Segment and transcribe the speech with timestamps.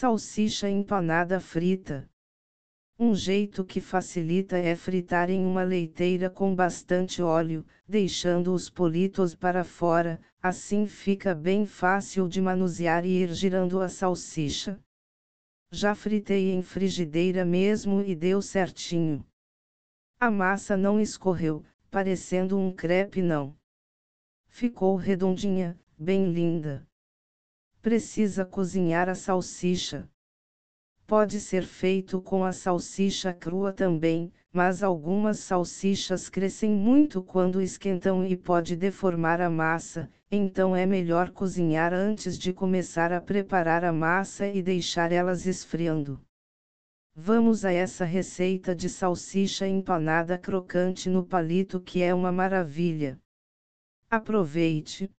[0.00, 2.08] Salsicha empanada frita.
[2.96, 9.34] Um jeito que facilita é fritar em uma leiteira com bastante óleo, deixando os politos
[9.34, 14.80] para fora, assim fica bem fácil de manusear e ir girando a salsicha.
[15.72, 19.26] Já fritei em frigideira mesmo e deu certinho.
[20.20, 23.52] A massa não escorreu, parecendo um crepe não.
[24.46, 26.87] Ficou redondinha, bem linda.
[27.80, 30.08] Precisa cozinhar a salsicha.
[31.06, 38.26] Pode ser feito com a salsicha crua também, mas algumas salsichas crescem muito quando esquentam
[38.26, 43.92] e pode deformar a massa, então é melhor cozinhar antes de começar a preparar a
[43.92, 46.20] massa e deixar elas esfriando.
[47.14, 53.18] Vamos a essa receita de salsicha empanada crocante no palito que é uma maravilha.
[54.10, 55.10] Aproveite.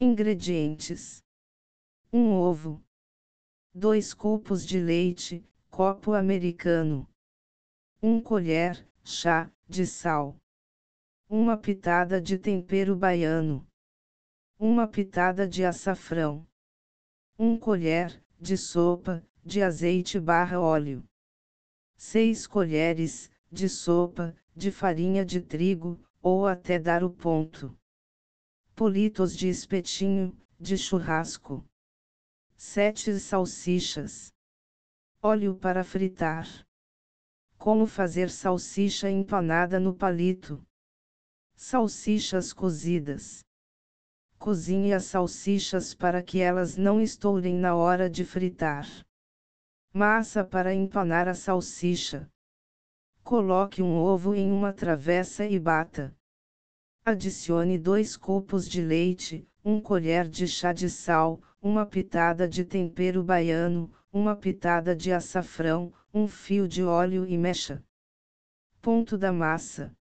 [0.00, 1.23] Ingredientes:
[2.16, 2.80] 1 ovo,
[3.74, 7.08] 2 copos de leite, copo americano,
[8.00, 10.36] 1 colher, chá, de sal,
[11.28, 13.66] uma pitada de tempero baiano,
[14.56, 16.46] uma pitada de açafrão,
[17.36, 21.02] 1 colher, de sopa, de azeite barra óleo,
[21.96, 27.76] 6 colheres, de sopa, de farinha de trigo, ou até dar o ponto.
[28.72, 31.64] Politos de espetinho, de churrasco.
[32.56, 34.32] 7 salsichas.
[35.20, 36.46] Óleo para fritar.
[37.58, 40.64] Como fazer salsicha empanada no palito?
[41.56, 43.44] Salsichas cozidas.
[44.38, 48.86] Cozinhe as salsichas para que elas não estourem na hora de fritar.
[49.92, 52.30] Massa para empanar a salsicha.
[53.22, 56.16] Coloque um ovo em uma travessa e bata.
[57.04, 63.24] Adicione 2 copos de leite, 1 colher de chá de sal, uma pitada de tempero
[63.24, 67.82] baiano, uma pitada de açafrão, um fio de óleo e mexa.
[68.82, 69.96] Ponto da massa.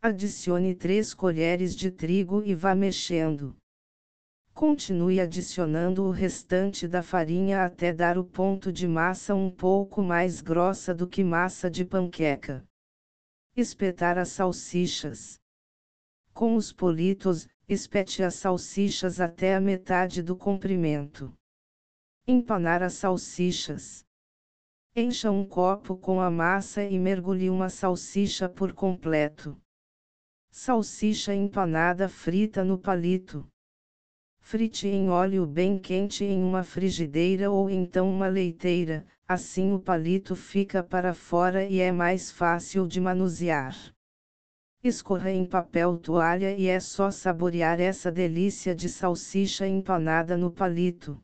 [0.00, 3.54] Adicione 3 colheres de trigo e vá mexendo.
[4.54, 10.40] Continue adicionando o restante da farinha até dar o ponto de massa um pouco mais
[10.40, 12.64] grossa do que massa de panqueca.
[13.54, 15.38] Espetar as salsichas.
[16.32, 21.32] Com os politos, espete as salsichas até a metade do comprimento.
[22.26, 24.04] Empanar as salsichas.
[24.96, 29.56] Encha um copo com a massa e mergulhe uma salsicha por completo.
[30.50, 33.46] Salsicha empanada frita no palito.
[34.40, 40.34] Frite em óleo bem quente em uma frigideira ou então uma leiteira, assim o palito
[40.34, 43.76] fica para fora e é mais fácil de manusear.
[44.82, 51.22] Escorra em papel toalha e é só saborear essa delícia de salsicha empanada no palito.